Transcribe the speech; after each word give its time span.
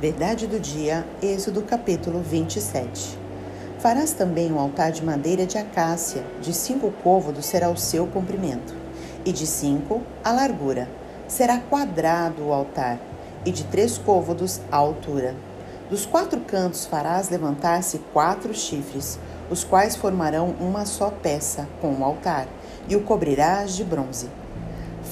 Verdade 0.00 0.46
do 0.46 0.60
dia, 0.60 1.04
Êxodo 1.20 1.60
capítulo 1.62 2.20
27. 2.20 3.18
Farás 3.80 4.12
também 4.12 4.52
um 4.52 4.60
altar 4.60 4.92
de 4.92 5.04
madeira 5.04 5.44
de 5.44 5.58
acácia, 5.58 6.22
de 6.40 6.54
cinco 6.54 6.92
côvados 7.02 7.46
será 7.46 7.68
o 7.68 7.76
seu 7.76 8.06
comprimento, 8.06 8.76
e 9.24 9.32
de 9.32 9.44
cinco 9.44 10.00
a 10.22 10.30
largura. 10.30 10.88
Será 11.26 11.58
quadrado 11.58 12.44
o 12.44 12.52
altar, 12.52 13.00
e 13.44 13.50
de 13.50 13.64
três 13.64 13.98
côvados 13.98 14.60
a 14.70 14.76
altura. 14.76 15.34
Dos 15.90 16.06
quatro 16.06 16.38
cantos 16.42 16.86
farás 16.86 17.28
levantar-se 17.28 17.98
quatro 18.12 18.54
chifres, 18.54 19.18
os 19.50 19.64
quais 19.64 19.96
formarão 19.96 20.54
uma 20.60 20.86
só 20.86 21.10
peça 21.10 21.66
com 21.80 21.92
o 21.92 22.04
altar, 22.04 22.46
e 22.88 22.94
o 22.94 23.02
cobrirás 23.02 23.74
de 23.74 23.82
bronze. 23.82 24.28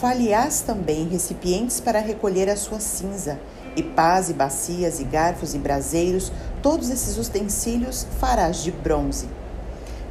Faliás 0.01 0.61
também 0.61 1.09
recipientes 1.09 1.81
para 1.81 2.01
recolher 2.01 2.51
a 2.51 2.57
sua 2.57 2.79
cinza, 2.79 3.41
e 3.75 3.83
pás 3.83 4.29
e 4.29 4.35
bacias 4.35 5.01
e 5.01 5.05
garfos 5.05 5.55
e 5.55 5.59
braseiros, 5.59 6.31
todos 6.63 6.91
esses 6.91 7.17
utensílios 7.17 8.07
farás 8.21 8.63
de 8.63 8.71
bronze. 8.71 9.27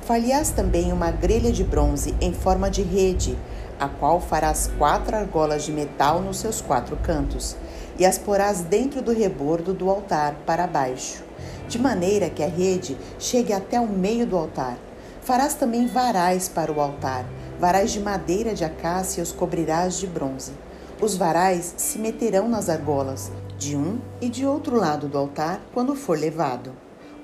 Faliás 0.02 0.50
também 0.50 0.92
uma 0.92 1.12
grelha 1.12 1.52
de 1.52 1.64
bronze 1.64 2.16
em 2.20 2.34
forma 2.34 2.68
de 2.68 2.82
rede, 2.82 3.38
a 3.80 3.88
qual 3.88 4.20
farás 4.20 4.72
quatro 4.76 5.16
argolas 5.16 5.66
de 5.66 5.72
metal 5.72 6.20
nos 6.20 6.38
seus 6.38 6.62
quatro 6.62 6.98
cantos, 6.98 7.56
e 8.00 8.08
as 8.08 8.18
porás 8.18 8.62
dentro 8.62 9.04
do 9.04 9.14
rebordo 9.14 9.72
do 9.72 9.88
altar 9.88 10.34
para 10.48 10.66
baixo, 10.66 11.24
de 11.68 11.78
maneira 11.78 12.28
que 12.28 12.42
a 12.42 12.48
rede 12.48 12.98
chegue 13.20 13.54
até 13.54 13.80
o 13.80 13.88
meio 13.88 14.26
do 14.26 14.36
altar. 14.36 14.80
Farás 15.26 15.56
também 15.56 15.88
varais 15.88 16.48
para 16.48 16.72
o 16.72 16.80
altar, 16.80 17.26
varais 17.60 17.92
de 17.92 18.00
madeira 18.00 18.54
de 18.54 18.64
acácia 18.64 19.24
os 19.24 19.32
cobrirás 19.32 19.98
de 19.98 20.06
bronze. 20.06 20.52
Os 21.02 21.18
varais 21.18 21.74
se 21.78 21.98
meterão 21.98 22.48
nas 22.48 22.70
argolas, 22.70 23.32
de 23.58 23.76
um 23.76 24.00
e 24.22 24.30
de 24.30 24.46
outro 24.46 24.76
lado 24.76 25.08
do 25.08 25.18
altar, 25.18 25.60
quando 25.74 25.96
for 25.96 26.16
levado. 26.16 26.74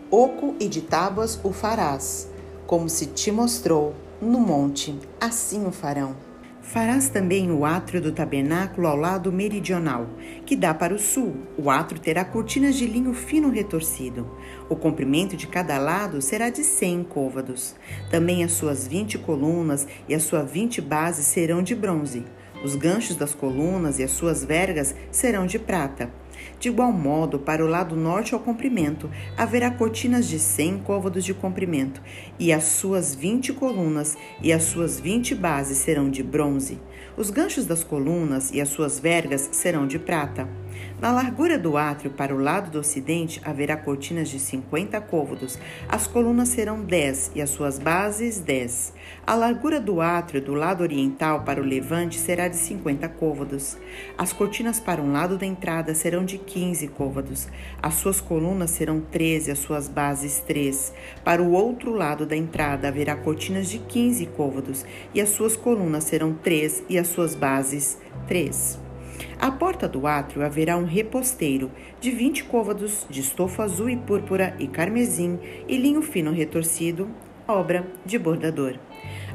Oco 0.10 0.56
e 0.60 0.68
de 0.68 0.82
tábuas 0.82 1.40
o 1.44 1.52
farás, 1.52 2.28
como 2.66 2.90
se 2.90 3.06
te 3.06 3.32
mostrou 3.32 3.94
no 4.20 4.40
monte, 4.40 5.00
assim 5.20 5.68
o 5.68 5.72
farão. 5.72 6.16
Farás 6.62 7.10
também 7.10 7.52
o 7.52 7.66
átrio 7.66 8.00
do 8.00 8.12
tabernáculo 8.12 8.88
ao 8.88 8.96
lado 8.96 9.32
meridional, 9.32 10.08
que 10.46 10.56
dá 10.56 10.74
para 10.74 10.94
o 10.94 11.00
sul. 11.00 11.36
O 11.58 11.70
átrio 11.70 12.00
terá 12.00 12.24
cortinas 12.24 12.76
de 12.76 12.86
linho 12.86 13.14
fino 13.14 13.50
retorcido. 13.50 14.30
O 14.70 14.76
comprimento 14.76 15.36
de 15.36 15.48
cada 15.48 15.78
lado 15.78 16.22
será 16.22 16.50
de 16.50 16.64
cem 16.64 17.04
côvados. 17.04 17.76
Também 18.10 18.44
as 18.44 18.54
suas 18.54 18.88
vinte 18.88 19.18
colunas 19.18 19.88
e 20.08 20.14
as 20.14 20.24
suas 20.24 20.50
vinte 20.50 20.80
bases 20.80 21.26
serão 21.26 21.64
de 21.64 21.76
bronze. 21.76 22.24
Os 22.64 22.76
ganchos 22.76 23.16
das 23.16 23.34
colunas 23.34 23.98
e 23.98 24.04
as 24.04 24.12
suas 24.12 24.46
vergas 24.46 24.96
serão 25.12 25.48
de 25.48 25.58
prata. 25.58 26.21
De 26.60 26.70
igual 26.70 26.92
modo, 26.92 27.40
para 27.40 27.64
o 27.66 27.68
lado 27.68 27.96
norte 27.96 28.34
ao 28.34 28.40
comprimento, 28.40 29.10
haverá 29.38 29.72
cortinas 29.72 30.28
de 30.28 30.40
cem 30.40 30.78
côvados 30.78 31.24
de 31.24 31.34
comprimento, 31.34 32.02
e 32.40 32.54
as 32.54 32.64
suas 32.64 33.16
vinte 33.16 33.52
colunas 33.52 34.18
e 34.42 34.54
as 34.54 34.64
suas 34.64 35.00
vinte 35.00 35.34
bases 35.34 35.78
serão 35.78 36.10
de 36.10 36.24
bronze. 36.24 36.80
Os 37.18 37.30
ganchos 37.30 37.66
das 37.66 37.84
colunas 37.84 38.52
e 38.52 38.62
as 38.62 38.70
suas 38.70 39.00
vergas 39.00 39.50
serão 39.52 39.86
de 39.86 40.00
prata. 40.00 40.61
Na 41.02 41.12
largura 41.12 41.58
do 41.58 41.78
átrio 41.78 42.12
para 42.12 42.36
o 42.36 42.38
lado 42.38 42.70
do 42.70 42.78
ocidente 42.78 43.42
haverá 43.44 43.76
cortinas 43.76 44.30
de 44.30 44.40
50 44.40 45.02
côvados. 45.02 45.58
As 45.90 46.06
colunas 46.06 46.50
serão 46.50 46.84
10 46.84 47.32
e 47.34 47.42
as 47.42 47.50
suas 47.50 47.80
bases 47.80 48.40
10. 48.40 48.94
A 49.26 49.34
largura 49.34 49.82
do 49.82 50.00
átrio 50.00 50.40
do 50.40 50.54
lado 50.54 50.82
oriental 50.82 51.42
para 51.42 51.60
o 51.60 51.66
levante 51.66 52.20
será 52.20 52.48
de 52.48 52.56
50 52.56 53.10
côvados. 53.10 53.78
As 54.16 54.32
cortinas 54.32 54.80
para 54.80 55.02
um 55.02 55.12
lado 55.12 55.40
da 55.40 55.46
entrada 55.46 55.96
serão 55.96 56.24
de 56.24 56.38
15 56.38 56.88
côvados. 56.90 57.48
As 57.82 57.96
suas 57.96 58.22
colunas 58.22 58.70
serão 58.70 59.02
13, 59.02 59.50
as 59.50 59.60
suas 59.60 59.88
bases 59.88 60.40
3. 60.46 60.94
Para 61.24 61.42
o 61.42 61.52
outro 61.52 61.92
lado 61.94 62.28
da 62.28 62.36
entrada 62.36 62.88
haverá 62.88 63.16
cortinas 63.16 63.70
de 63.70 63.80
15 63.80 64.28
côvados 64.28 64.86
e 65.16 65.20
as 65.20 65.30
suas 65.30 65.56
colunas 65.56 66.04
serão 66.04 66.34
3 66.34 66.84
e 66.88 67.00
as 67.00 67.08
suas 67.08 67.34
bases 67.34 67.98
3. 68.28 68.91
À 69.40 69.52
porta 69.52 69.88
do 69.88 70.06
átrio 70.06 70.46
haverá 70.46 70.78
um 70.78 70.86
reposteiro 70.86 71.72
de 72.00 72.12
vinte 72.12 72.44
côvados 72.44 73.06
de 73.10 73.22
estofa 73.22 73.64
azul 73.64 73.90
e 73.90 73.98
púrpura 73.98 74.56
e 74.60 74.68
carmesim 74.68 75.40
e 75.68 75.78
linho 75.78 76.02
fino 76.02 76.32
retorcido, 76.32 77.10
obra 77.48 77.88
de 78.06 78.18
bordador. 78.20 78.76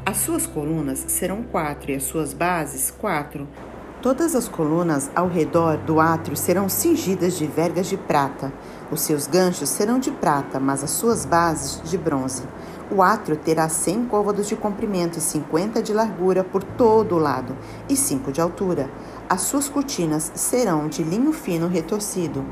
As 0.04 0.18
suas 0.18 0.46
colunas 0.46 1.04
serão 1.08 1.42
quatro 1.42 1.90
e 1.90 1.94
as 1.94 2.04
suas 2.04 2.32
bases 2.32 2.90
quatro. 2.90 3.48
Todas 4.00 4.36
as 4.36 4.46
colunas 4.46 5.10
ao 5.16 5.26
redor 5.26 5.78
do 5.78 5.98
átrio 5.98 6.36
serão 6.36 6.68
cingidas 6.68 7.36
de 7.36 7.46
vergas 7.46 7.88
de 7.88 7.96
prata. 7.96 8.52
Os 8.88 9.00
seus 9.00 9.26
ganchos 9.26 9.68
serão 9.68 9.98
de 9.98 10.12
prata, 10.12 10.60
mas 10.60 10.84
as 10.84 10.90
suas 10.90 11.24
bases 11.24 11.82
de 11.90 11.98
bronze. 11.98 12.44
O 12.88 13.02
átrio 13.02 13.36
terá 13.36 13.68
100 13.68 14.04
côvados 14.06 14.46
de 14.46 14.54
comprimento 14.54 15.18
e 15.18 15.20
50 15.20 15.82
de 15.82 15.92
largura 15.92 16.44
por 16.44 16.62
todo 16.62 17.16
o 17.16 17.18
lado 17.18 17.56
e 17.88 17.96
5 17.96 18.30
de 18.30 18.40
altura. 18.40 18.88
As 19.28 19.40
suas 19.40 19.68
cortinas 19.68 20.30
serão 20.36 20.86
de 20.88 21.02
linho 21.02 21.32
fino 21.32 21.66
retorcido 21.66 22.44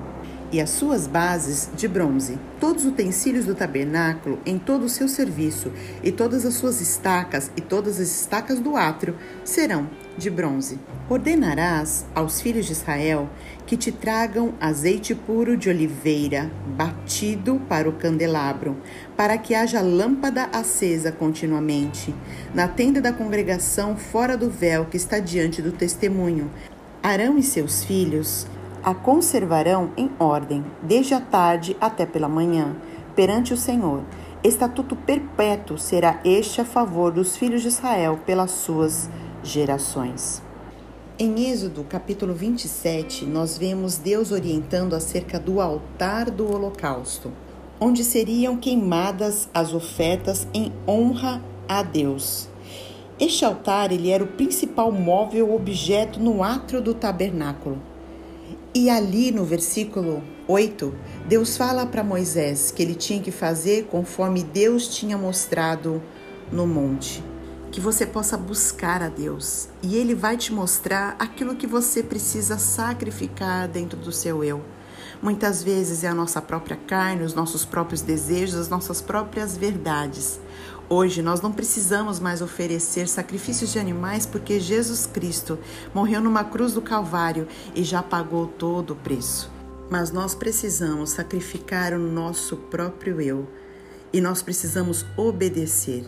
e 0.54 0.60
as 0.60 0.70
suas 0.70 1.08
bases 1.08 1.68
de 1.76 1.88
bronze. 1.88 2.38
Todos 2.60 2.84
os 2.84 2.92
utensílios 2.92 3.44
do 3.44 3.56
tabernáculo 3.56 4.38
em 4.46 4.56
todo 4.56 4.84
o 4.84 4.88
seu 4.88 5.08
serviço 5.08 5.72
e 6.00 6.12
todas 6.12 6.46
as 6.46 6.54
suas 6.54 6.80
estacas 6.80 7.50
e 7.56 7.60
todas 7.60 7.98
as 7.98 8.20
estacas 8.20 8.60
do 8.60 8.76
átrio 8.76 9.16
serão 9.44 9.90
de 10.16 10.30
bronze. 10.30 10.78
Ordenarás 11.10 12.06
aos 12.14 12.40
filhos 12.40 12.66
de 12.66 12.72
Israel 12.72 13.28
que 13.66 13.76
te 13.76 13.90
tragam 13.90 14.54
azeite 14.60 15.12
puro 15.12 15.56
de 15.56 15.68
oliveira, 15.68 16.48
batido 16.76 17.60
para 17.68 17.88
o 17.88 17.94
candelabro, 17.94 18.76
para 19.16 19.36
que 19.36 19.56
haja 19.56 19.80
lâmpada 19.80 20.44
acesa 20.52 21.10
continuamente, 21.10 22.14
na 22.54 22.68
tenda 22.68 23.00
da 23.00 23.12
congregação 23.12 23.96
fora 23.96 24.36
do 24.36 24.48
véu 24.48 24.84
que 24.84 24.96
está 24.96 25.18
diante 25.18 25.60
do 25.60 25.72
testemunho. 25.72 26.48
Arão 27.02 27.36
e 27.36 27.42
seus 27.42 27.82
filhos 27.82 28.46
a 28.84 28.94
conservarão 28.94 29.92
em 29.96 30.10
ordem, 30.18 30.62
desde 30.82 31.14
a 31.14 31.20
tarde 31.20 31.74
até 31.80 32.04
pela 32.04 32.28
manhã, 32.28 32.76
perante 33.16 33.54
o 33.54 33.56
Senhor. 33.56 34.02
Estatuto 34.42 34.94
perpétuo 34.94 35.78
será 35.78 36.20
este 36.22 36.60
a 36.60 36.66
favor 36.66 37.10
dos 37.10 37.34
filhos 37.34 37.62
de 37.62 37.68
Israel 37.68 38.20
pelas 38.26 38.50
suas 38.50 39.08
gerações. 39.42 40.42
Em 41.18 41.48
Êxodo 41.48 41.82
capítulo 41.84 42.34
27, 42.34 43.24
nós 43.24 43.56
vemos 43.56 43.96
Deus 43.96 44.30
orientando 44.30 44.92
acerca 44.92 45.38
do 45.38 45.62
altar 45.62 46.30
do 46.30 46.52
holocausto, 46.52 47.32
onde 47.80 48.04
seriam 48.04 48.58
queimadas 48.58 49.48
as 49.54 49.72
ofertas 49.72 50.46
em 50.52 50.70
honra 50.86 51.40
a 51.66 51.82
Deus. 51.82 52.48
Este 53.18 53.46
altar 53.46 53.92
ele 53.92 54.10
era 54.10 54.24
o 54.24 54.26
principal 54.26 54.92
móvel 54.92 55.54
objeto 55.54 56.20
no 56.20 56.42
átrio 56.42 56.82
do 56.82 56.92
tabernáculo. 56.92 57.93
E 58.74 58.90
ali 58.90 59.30
no 59.30 59.44
versículo 59.44 60.22
8, 60.48 60.92
Deus 61.28 61.56
fala 61.56 61.86
para 61.86 62.02
Moisés 62.02 62.70
que 62.70 62.82
ele 62.82 62.94
tinha 62.94 63.22
que 63.22 63.30
fazer 63.30 63.84
conforme 63.84 64.42
Deus 64.42 64.88
tinha 64.88 65.16
mostrado 65.16 66.02
no 66.50 66.66
monte 66.66 67.22
que 67.74 67.80
você 67.80 68.06
possa 68.06 68.36
buscar 68.36 69.02
a 69.02 69.08
Deus 69.08 69.68
e 69.82 69.96
Ele 69.96 70.14
vai 70.14 70.36
te 70.36 70.52
mostrar 70.52 71.16
aquilo 71.18 71.56
que 71.56 71.66
você 71.66 72.04
precisa 72.04 72.56
sacrificar 72.56 73.66
dentro 73.66 73.98
do 73.98 74.12
seu 74.12 74.44
eu. 74.44 74.62
Muitas 75.20 75.60
vezes 75.60 76.04
é 76.04 76.08
a 76.08 76.14
nossa 76.14 76.40
própria 76.40 76.76
carne, 76.76 77.24
os 77.24 77.34
nossos 77.34 77.64
próprios 77.64 78.00
desejos, 78.00 78.54
as 78.54 78.68
nossas 78.68 79.02
próprias 79.02 79.56
verdades. 79.56 80.38
Hoje 80.88 81.22
nós 81.22 81.40
não 81.40 81.50
precisamos 81.50 82.20
mais 82.20 82.42
oferecer 82.42 83.08
sacrifícios 83.08 83.72
de 83.72 83.78
animais 83.78 84.26
porque 84.26 84.60
Jesus 84.60 85.06
Cristo 85.06 85.58
morreu 85.94 86.20
numa 86.20 86.44
cruz 86.44 86.74
do 86.74 86.82
Calvário 86.82 87.48
e 87.74 87.82
já 87.82 88.02
pagou 88.02 88.46
todo 88.46 88.92
o 88.92 88.96
preço. 88.96 89.50
Mas 89.90 90.10
nós 90.10 90.34
precisamos 90.34 91.10
sacrificar 91.10 91.94
o 91.94 91.98
nosso 91.98 92.56
próprio 92.56 93.18
eu 93.18 93.48
e 94.12 94.20
nós 94.20 94.42
precisamos 94.42 95.06
obedecer. 95.16 96.04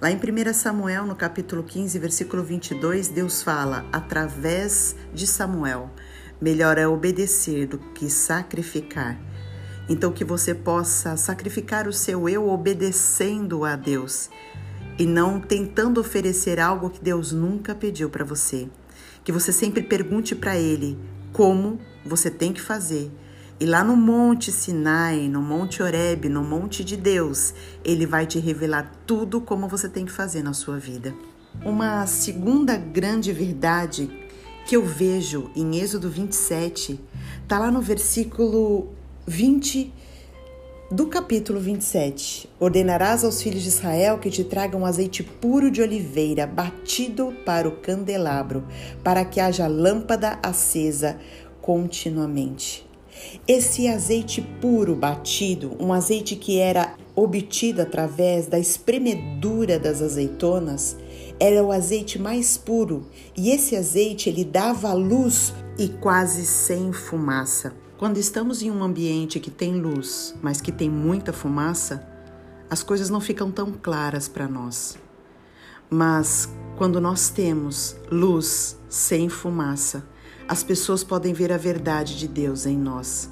Lá 0.00 0.10
em 0.10 0.16
1 0.16 0.52
Samuel, 0.52 1.06
no 1.06 1.14
capítulo 1.14 1.62
15, 1.62 1.96
versículo 2.00 2.42
22, 2.42 3.08
Deus 3.08 3.44
fala 3.44 3.86
através 3.92 4.96
de 5.14 5.26
Samuel: 5.26 5.88
melhor 6.40 6.78
é 6.78 6.86
obedecer 6.86 7.66
do 7.66 7.78
que 7.78 8.10
sacrificar. 8.10 9.18
Então, 9.88 10.12
que 10.12 10.24
você 10.24 10.54
possa 10.54 11.16
sacrificar 11.16 11.86
o 11.86 11.92
seu 11.92 12.28
eu 12.28 12.48
obedecendo 12.48 13.64
a 13.64 13.76
Deus 13.76 14.28
e 14.98 15.06
não 15.06 15.40
tentando 15.40 16.00
oferecer 16.00 16.58
algo 16.58 16.90
que 16.90 17.00
Deus 17.00 17.32
nunca 17.32 17.74
pediu 17.74 18.10
para 18.10 18.24
você. 18.24 18.68
Que 19.22 19.32
você 19.32 19.52
sempre 19.52 19.82
pergunte 19.82 20.34
para 20.34 20.56
Ele 20.56 20.98
como 21.32 21.78
você 22.04 22.30
tem 22.30 22.52
que 22.52 22.60
fazer 22.60 23.10
e 23.58 23.64
lá 23.64 23.82
no 23.82 23.96
Monte 23.96 24.52
Sinai, 24.52 25.28
no 25.28 25.40
Monte 25.40 25.82
Oreb, 25.82 26.28
no 26.28 26.44
Monte 26.44 26.84
de 26.84 26.94
Deus, 26.94 27.54
ele 27.82 28.04
vai 28.04 28.26
te 28.26 28.38
revelar 28.38 28.92
tudo 29.06 29.40
como 29.40 29.66
você 29.66 29.88
tem 29.88 30.04
que 30.04 30.12
fazer 30.12 30.42
na 30.42 30.52
sua 30.52 30.78
vida. 30.78 31.14
Uma 31.64 32.06
segunda 32.06 32.76
grande 32.76 33.32
verdade 33.32 34.10
que 34.66 34.76
eu 34.76 34.84
vejo 34.84 35.50
em 35.56 35.78
Êxodo 35.78 36.10
27 36.10 37.00
está 37.42 37.58
lá 37.58 37.70
no 37.70 37.80
versículo 37.80 38.92
20 39.28 39.92
do 40.88 41.08
capítulo 41.08 41.58
27. 41.58 42.48
Ordenarás 42.60 43.24
aos 43.24 43.42
filhos 43.42 43.62
de 43.62 43.70
Israel 43.70 44.18
que 44.18 44.30
te 44.30 44.44
tragam 44.44 44.86
azeite 44.86 45.24
puro 45.24 45.68
de 45.68 45.82
oliveira, 45.82 46.46
batido 46.46 47.34
para 47.44 47.66
o 47.66 47.72
candelabro, 47.72 48.64
para 49.02 49.24
que 49.24 49.40
haja 49.40 49.66
lâmpada 49.66 50.38
acesa 50.40 51.18
continuamente. 51.60 52.86
Esse 53.48 53.88
azeite 53.88 54.40
puro 54.60 54.94
batido, 54.94 55.76
um 55.80 55.92
azeite 55.92 56.36
que 56.36 56.60
era 56.60 56.94
obtido 57.16 57.82
através 57.82 58.46
da 58.46 58.60
espremedura 58.60 59.76
das 59.76 60.00
azeitonas, 60.00 60.96
era 61.40 61.64
o 61.64 61.72
azeite 61.72 62.16
mais 62.16 62.56
puro, 62.56 63.08
e 63.36 63.50
esse 63.50 63.74
azeite 63.74 64.28
ele 64.28 64.44
dava 64.44 64.92
luz 64.92 65.52
e 65.76 65.88
quase 65.88 66.46
sem 66.46 66.92
fumaça. 66.92 67.85
Quando 67.98 68.18
estamos 68.18 68.60
em 68.60 68.70
um 68.70 68.84
ambiente 68.84 69.40
que 69.40 69.50
tem 69.50 69.80
luz, 69.80 70.34
mas 70.42 70.60
que 70.60 70.70
tem 70.70 70.90
muita 70.90 71.32
fumaça, 71.32 72.06
as 72.68 72.82
coisas 72.82 73.08
não 73.08 73.22
ficam 73.22 73.50
tão 73.50 73.72
claras 73.72 74.28
para 74.28 74.46
nós. 74.46 74.98
Mas 75.88 76.46
quando 76.76 77.00
nós 77.00 77.30
temos 77.30 77.96
luz 78.12 78.76
sem 78.86 79.30
fumaça, 79.30 80.06
as 80.46 80.62
pessoas 80.62 81.02
podem 81.02 81.32
ver 81.32 81.50
a 81.50 81.56
verdade 81.56 82.18
de 82.18 82.28
Deus 82.28 82.66
em 82.66 82.76
nós. 82.76 83.30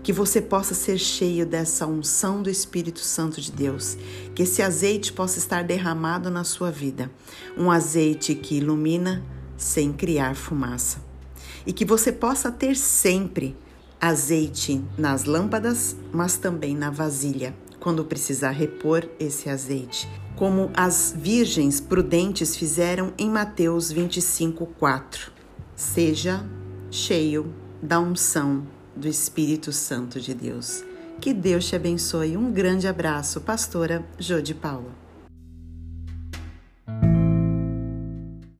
Que 0.00 0.12
você 0.12 0.40
possa 0.40 0.74
ser 0.74 0.96
cheio 0.96 1.44
dessa 1.44 1.84
unção 1.84 2.40
do 2.40 2.48
Espírito 2.48 3.00
Santo 3.00 3.40
de 3.40 3.50
Deus, 3.50 3.98
que 4.32 4.44
esse 4.44 4.62
azeite 4.62 5.12
possa 5.12 5.40
estar 5.40 5.64
derramado 5.64 6.30
na 6.30 6.44
sua 6.44 6.70
vida, 6.70 7.10
um 7.58 7.68
azeite 7.68 8.36
que 8.36 8.58
ilumina 8.58 9.24
sem 9.56 9.92
criar 9.92 10.36
fumaça. 10.36 11.02
E 11.66 11.72
que 11.72 11.84
você 11.84 12.12
possa 12.12 12.52
ter 12.52 12.76
sempre 12.76 13.56
azeite 14.00 14.82
nas 14.98 15.24
lâmpadas, 15.24 15.96
mas 16.12 16.36
também 16.36 16.74
na 16.74 16.90
vasilha, 16.90 17.54
quando 17.80 18.04
precisar 18.04 18.50
repor 18.50 19.08
esse 19.18 19.48
azeite, 19.48 20.08
como 20.36 20.70
as 20.74 21.14
virgens 21.16 21.80
prudentes 21.80 22.56
fizeram 22.56 23.12
em 23.16 23.30
Mateus 23.30 23.90
25, 23.90 24.66
4. 24.78 25.32
Seja 25.76 26.44
cheio 26.90 27.52
da 27.82 28.00
unção 28.00 28.66
do 28.96 29.08
Espírito 29.08 29.72
Santo 29.72 30.20
de 30.20 30.34
Deus. 30.34 30.84
Que 31.20 31.32
Deus 31.32 31.66
te 31.66 31.76
abençoe. 31.76 32.36
Um 32.36 32.52
grande 32.52 32.86
abraço, 32.86 33.40
pastora 33.40 34.04
Jô 34.18 34.40
de 34.40 34.54
Paula. 34.54 35.03